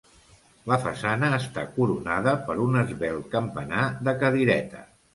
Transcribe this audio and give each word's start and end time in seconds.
La 0.71 0.77
façana 0.85 1.29
està 1.37 1.67
coronada 1.77 2.35
per 2.49 2.57
un 2.67 2.83
esvelt 2.83 3.31
campanar 3.39 3.89
de 4.09 4.21
cadireta. 4.27 4.87